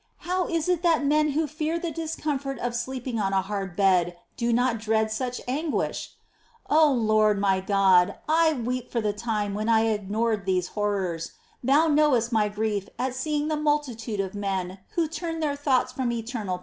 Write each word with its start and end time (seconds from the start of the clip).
How 0.25 0.47
is 0.47 0.67
it, 0.67 0.81
that 0.81 1.05
men 1.05 1.33
who 1.37 1.45
fear 1.45 1.77
the 1.77 1.91
discomfort 1.91 2.57
of 2.57 2.73
sleeping 2.73 3.19
on 3.19 3.33
a 3.33 3.43
hard 3.43 3.75
bed, 3.75 4.17
do 4.35 4.51
not 4.51 4.79
dread 4.79 5.11
such 5.11 5.39
anguish? 5.47 6.15
9. 6.71 6.79
O 6.79 6.91
Lord 6.91 7.39
my 7.39 7.59
God! 7.61 8.17
I 8.27 8.53
weep 8.53 8.91
for 8.91 8.99
the 8.99 9.13
time 9.13 9.53
when 9.53 9.69
I 9.69 9.81
ignored 9.89 10.47
these 10.47 10.69
horrors. 10.69 11.33
Thou 11.63 11.85
knowest 11.85 12.31
my 12.31 12.49
grief 12.49 12.89
at 12.97 13.13
seeing 13.13 13.47
the 13.47 13.55
multitude 13.57 14.19
of 14.19 14.33
men 14.33 14.79
who 14.95 15.07
turn 15.07 15.39
their 15.39 15.55
thoughts 15.55 15.91
from 15.91 16.11
eternal. 16.11 16.59